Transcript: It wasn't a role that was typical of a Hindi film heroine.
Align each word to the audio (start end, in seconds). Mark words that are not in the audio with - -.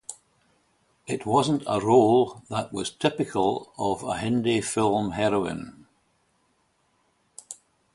It 1.05 1.27
wasn't 1.27 1.61
a 1.67 1.79
role 1.79 2.41
that 2.49 2.73
was 2.73 2.89
typical 2.89 3.71
of 3.77 4.01
a 4.01 4.17
Hindi 4.17 4.59
film 4.59 5.11
heroine. 5.11 5.85